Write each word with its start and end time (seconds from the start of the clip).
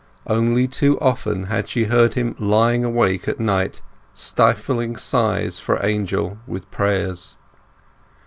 Only 0.25 0.67
too 0.67 0.99
often 0.99 1.43
had 1.43 1.69
she 1.69 1.83
heard 1.85 2.15
him 2.15 2.35
lying 2.39 2.83
awake 2.83 3.27
at 3.27 3.39
night, 3.39 3.83
stifling 4.15 4.95
sighs 4.95 5.59
for 5.59 5.79
Angel 5.85 6.39
with 6.47 6.71
prayers. 6.71 7.35